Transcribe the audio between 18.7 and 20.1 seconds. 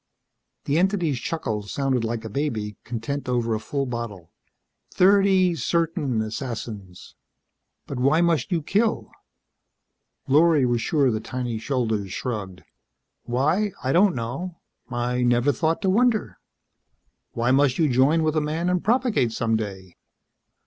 and propagate some day?